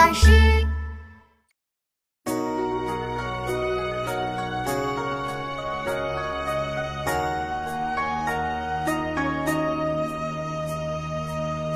[0.00, 0.30] 巴士。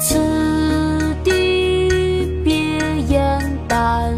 [0.00, 3.38] 此地别燕
[3.68, 4.14] 丹，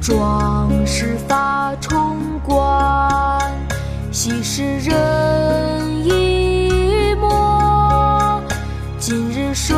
[0.00, 3.52] 壮士发冲冠。
[4.10, 8.40] 昔时人已没，
[8.98, 9.76] 今日谁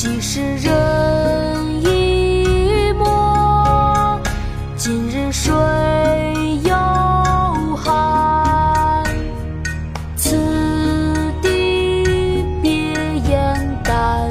[0.00, 4.20] 昔时人已没，
[4.76, 5.50] 今日谁
[6.62, 6.72] 又
[7.74, 9.02] 寒？
[10.14, 10.36] 此
[11.42, 12.94] 地别
[13.28, 14.30] 燕丹，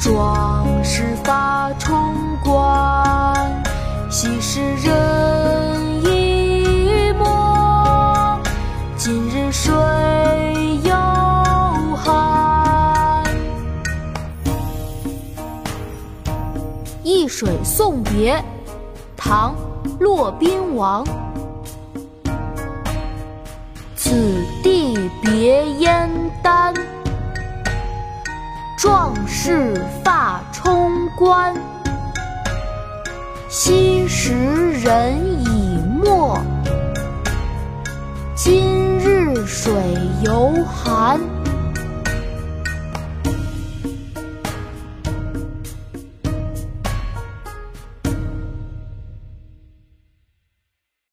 [0.00, 2.12] 壮士发冲
[2.42, 3.62] 冠。
[4.10, 4.97] 昔时人
[17.10, 18.44] 易水送别，
[19.16, 19.54] 唐·
[19.98, 21.02] 骆宾王。
[23.96, 24.10] 此
[24.62, 26.10] 地别燕
[26.42, 26.74] 丹，
[28.76, 29.72] 壮士
[30.04, 31.54] 发冲冠。
[33.48, 34.34] 昔时
[34.72, 36.38] 人已没，
[38.36, 39.72] 今日水
[40.22, 41.18] 犹寒。